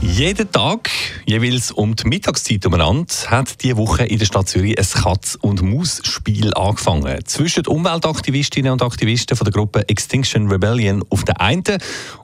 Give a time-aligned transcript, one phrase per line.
[0.00, 0.90] Jeden Tag,
[1.26, 5.60] jeweils um die Mittagszeit umeinander, hat diese Woche in der Stadt Zürich ein Katz- und
[5.60, 7.18] Maus-Spiel angefangen.
[7.24, 11.78] Zwischen den Umweltaktivistinnen und Aktivisten von der Gruppe Extinction Rebellion auf der einen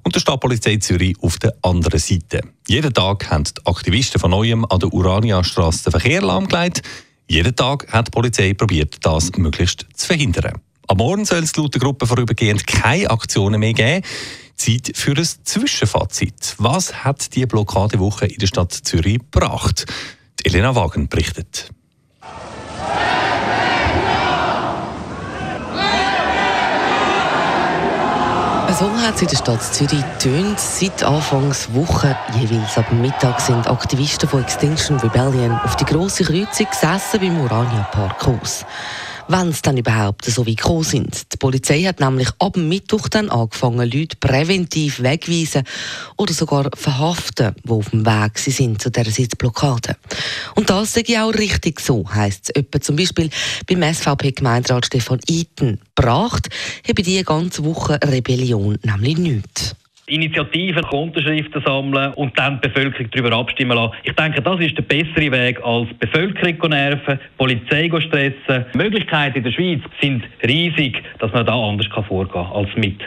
[0.05, 2.43] und der Stadtpolizei Zürich auf der anderen Seite.
[2.69, 6.83] Jeden Tag haben die Aktivisten von Neuem an der Urania-Straße den Verkehr lahmgelegt.
[7.29, 10.61] Jeden Tag hat die Polizei probiert, das möglichst zu verhindern.
[10.87, 14.05] Am Morgen soll es laut der Gruppe vorübergehend keine Aktionen mehr geben.
[14.65, 16.55] Zeit für ein Zwischenfazit.
[16.57, 19.85] Was hat die Blockadewoche in der Stadt Zürich gebracht?
[20.41, 21.69] Die Elena Wagen berichtet.
[28.79, 30.59] So hat es in der Stadt Zürich tönt.
[30.59, 36.69] Seit Anfangs Woche jeweils ab Mittag sind Aktivisten von Extinction Rebellion auf die grosse Kreuzung
[36.71, 38.65] gesessen beim Urania Parkhaus
[39.29, 41.33] wenn es dann überhaupt so weit gekommen sind.
[41.33, 45.65] Die Polizei hat nämlich ab Mittwoch dann angefangen, Leute präventiv wegweisen
[46.17, 49.97] oder sogar verhaften, die auf dem Weg sind zu dieser Sitzblockade.
[50.55, 53.31] Und das sage ich auch richtig so, heisst es etwa zum Beispiel
[53.67, 55.81] beim SVP-Gemeinderat Stefan Eiten.
[55.95, 56.49] Bracht
[56.87, 59.77] habe die ganze Woche Rebellion nämlich nichts.
[60.07, 63.95] Initiativen, Unterschriften sammeln und dann die Bevölkerung darüber abstimmen lassen.
[64.03, 68.67] Ich denke, das ist der bessere Weg, als die Bevölkerung nerven, die Polizei stressen.
[68.75, 73.01] Die Möglichkeiten in der Schweiz sind riesig, dass man da anders vorgehen kann, als mit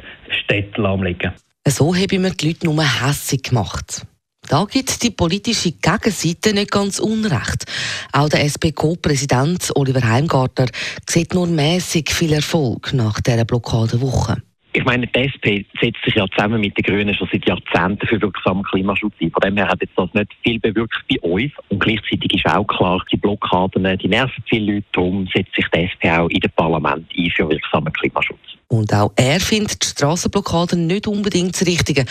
[0.44, 1.32] Städten lahmlegen.
[1.68, 4.06] So haben wir die Leute nur hässig gemacht.
[4.50, 7.66] Da gibt die politische Gegenseite nicht ganz unrecht.
[8.14, 10.68] Auch der SPK-Präsident Oliver Heimgartner
[11.08, 14.42] sieht nur mäßig viel Erfolg nach dieser Blockadewoche.
[14.78, 18.22] Ich meine, die SP setzt sich ja zusammen mit den Grünen schon seit Jahrzehnten für
[18.22, 19.32] wirksamen Klimaschutz ein.
[19.32, 21.52] Von dem her hat jetzt das nicht viel bewirkt bei uns.
[21.70, 24.86] Und gleichzeitig ist auch klar, die Blockaden, die nerven viele Leute.
[24.92, 28.38] Darum setzt sich die SP auch in dem Parlament ein für wirksamen Klimaschutz.
[28.68, 32.06] Und auch er findet die Strassenblockaden nicht unbedingt das Richtige,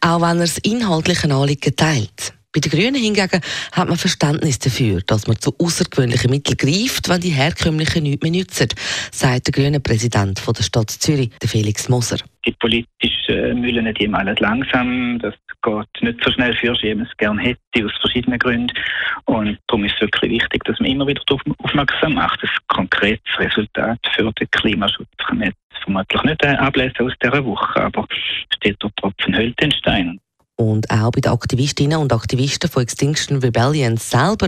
[0.00, 2.34] auch wenn er das inhaltliche Anliegen teilt.
[2.54, 3.40] Bei den Grünen hingegen
[3.72, 8.30] hat man Verständnis dafür, dass man zu außergewöhnlichen Mitteln greift, wenn die herkömmlichen nichts mehr
[8.30, 8.68] nützen,
[9.10, 12.18] sagt der grüne Präsident von der Stadt Zürich, Felix Moser.
[12.44, 17.16] Die politischen Mühlen die malen langsam, das geht nicht so schnell für wie man es
[17.16, 18.76] gerne hätte, aus verschiedenen Gründen.
[19.24, 22.42] Und darum ist es wirklich wichtig, dass man immer wieder darauf aufmerksam macht.
[22.42, 25.52] Ein konkretes Resultat für den Klimaschutz kann man
[25.82, 28.06] vermutlich nicht ablesen aus dieser Woche, aber
[28.54, 30.20] steht dort Tropfen Hölle den Stein.
[30.62, 34.46] Und auch bei den Aktivistinnen und Aktivisten von Extinction Rebellion selber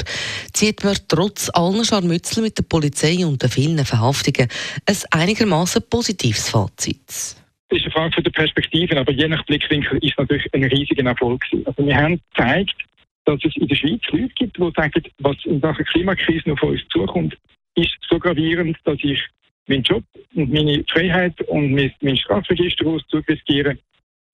[0.53, 4.49] zieht man trotz allen Scharmützeln mit der Polizei und den vielen Verhaftungen
[4.87, 7.01] ein einigermaßen positives Fazit.
[7.09, 11.43] Das ist eine Frage der Perspektiven, aber je nach Blickwinkel ist natürlich ein riesiger Erfolg.
[11.65, 12.77] Also wir haben gezeigt,
[13.25, 16.71] dass es in der Schweiz Leute gibt, die sagen, was in Sachen Klimakrise noch auf
[16.71, 17.37] uns zukommt,
[17.75, 19.21] ist so gravierend, dass ich
[19.67, 20.05] meinen Job
[20.35, 23.79] und meine Freiheit und mein, Strafregisterauszug riskiere,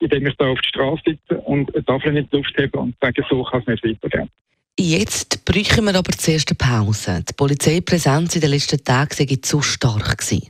[0.01, 2.95] indem ich da auf die Straße sitze und eine Tafel in die Luft habe und
[3.01, 4.31] sage, so kann es nicht weitergehen.
[4.79, 7.23] Jetzt bräuchten wir aber zuerst eine Pause.
[7.29, 10.49] Die Polizeipräsenz in den letzten Tagen sei zu stark gewesen.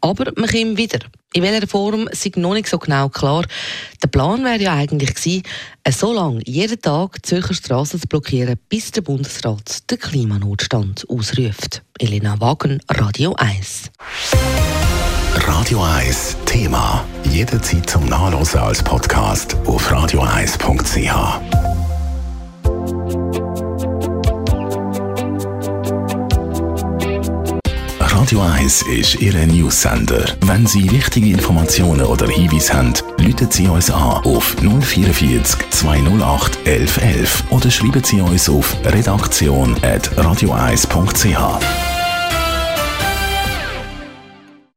[0.00, 1.00] Aber wir kommen wieder.
[1.34, 3.44] In welcher Form ist noch nicht so genau klar.
[4.00, 5.42] Der Plan wäre ja eigentlich gewesen,
[5.88, 11.82] so lange jeden Tag die Zürcher Straßen zu blockieren, bis der Bundesrat den Klimanotstand ausruft.
[11.98, 13.90] Elena Wagen, Radio 1.
[15.34, 17.04] Radio 1 Thema.
[17.32, 21.40] Jederzeit zum Nachlesen als Podcast auf radio1.ch.
[27.98, 30.26] Radio 1 ist Ihre Newsender.
[30.42, 37.44] Wenn Sie wichtige Informationen oder Hinweise haben, rufen Sie uns an auf 044 208 1111
[37.48, 41.81] oder schreiben Sie uns auf redaktion.radio1.ch.